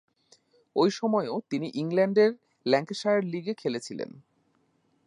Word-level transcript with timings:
ঐ 0.75 0.89
সময়েও 0.89 1.35
তিনি 1.49 1.67
ইংল্যান্ডের 1.73 2.31
ল্যাঙ্কাশায়ার 2.65 3.23
লীগে 3.23 3.53
খেলেছিলেন। 3.53 4.09